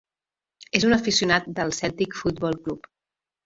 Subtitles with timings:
[0.79, 2.93] És un aficionat del Celtic Football Club.